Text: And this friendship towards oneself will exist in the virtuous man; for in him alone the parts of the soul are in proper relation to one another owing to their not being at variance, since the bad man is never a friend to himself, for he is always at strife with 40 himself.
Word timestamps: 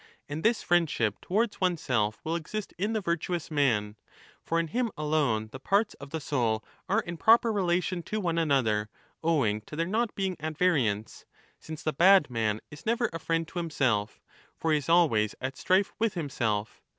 And 0.27 0.41
this 0.43 0.63
friendship 0.63 1.21
towards 1.21 1.61
oneself 1.61 2.21
will 2.23 2.35
exist 2.35 2.73
in 2.79 2.93
the 2.93 3.01
virtuous 3.01 3.51
man; 3.51 3.97
for 4.43 4.59
in 4.59 4.69
him 4.69 4.89
alone 4.97 5.49
the 5.51 5.59
parts 5.59 5.93
of 5.93 6.09
the 6.09 6.19
soul 6.19 6.65
are 6.89 7.01
in 7.01 7.17
proper 7.17 7.51
relation 7.53 8.01
to 8.01 8.19
one 8.19 8.39
another 8.39 8.89
owing 9.23 9.61
to 9.61 9.75
their 9.75 9.85
not 9.85 10.15
being 10.15 10.37
at 10.39 10.57
variance, 10.57 11.25
since 11.59 11.83
the 11.83 11.93
bad 11.93 12.31
man 12.31 12.61
is 12.71 12.83
never 12.83 13.11
a 13.13 13.19
friend 13.19 13.47
to 13.49 13.59
himself, 13.59 14.23
for 14.57 14.71
he 14.71 14.79
is 14.79 14.89
always 14.89 15.35
at 15.39 15.55
strife 15.55 15.93
with 15.99 16.13
40 16.15 16.19
himself. 16.21 16.81